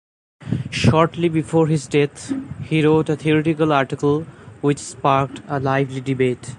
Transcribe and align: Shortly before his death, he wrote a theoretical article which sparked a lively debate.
Shortly 0.71 1.29
before 1.29 1.67
his 1.67 1.85
death, 1.85 2.33
he 2.65 2.83
wrote 2.83 3.07
a 3.07 3.15
theoretical 3.15 3.71
article 3.71 4.21
which 4.61 4.79
sparked 4.79 5.43
a 5.47 5.59
lively 5.59 6.01
debate. 6.01 6.49